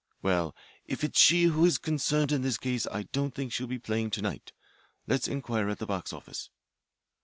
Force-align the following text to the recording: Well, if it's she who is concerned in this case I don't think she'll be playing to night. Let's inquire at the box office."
Well, 0.23 0.55
if 0.87 1.03
it's 1.03 1.19
she 1.19 1.43
who 1.43 1.63
is 1.63 1.77
concerned 1.77 2.31
in 2.31 2.41
this 2.41 2.57
case 2.57 2.87
I 2.91 3.03
don't 3.11 3.35
think 3.35 3.53
she'll 3.53 3.67
be 3.67 3.77
playing 3.77 4.09
to 4.13 4.23
night. 4.23 4.51
Let's 5.05 5.27
inquire 5.27 5.69
at 5.69 5.77
the 5.77 5.85
box 5.85 6.11
office." 6.11 6.49